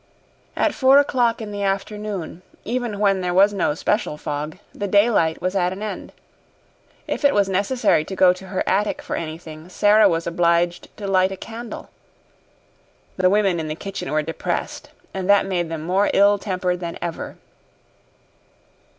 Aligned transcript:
At 0.55 0.73
four 0.73 0.97
o'clock 0.97 1.43
in 1.43 1.51
the 1.51 1.61
afternoon, 1.61 2.41
even 2.65 2.97
when 2.97 3.21
there 3.21 3.35
was 3.35 3.53
no 3.53 3.75
special 3.75 4.17
fog, 4.17 4.57
the 4.73 4.87
daylight 4.87 5.43
was 5.43 5.55
at 5.55 5.71
an 5.71 5.83
end. 5.83 6.11
If 7.07 7.23
it 7.23 7.35
was 7.35 7.47
necessary 7.47 8.03
to 8.05 8.15
go 8.15 8.33
to 8.33 8.47
her 8.47 8.63
attic 8.67 9.03
for 9.03 9.15
anything, 9.15 9.69
Sara 9.69 10.09
was 10.09 10.25
obliged 10.25 10.89
to 10.97 11.05
light 11.05 11.31
a 11.31 11.37
candle. 11.37 11.91
The 13.15 13.29
women 13.29 13.59
in 13.59 13.67
the 13.67 13.75
kitchen 13.75 14.11
were 14.11 14.23
depressed, 14.23 14.89
and 15.13 15.29
that 15.29 15.45
made 15.45 15.69
them 15.69 15.83
more 15.83 16.09
ill 16.15 16.39
tempered 16.39 16.79
than 16.79 16.97
ever. 16.99 17.37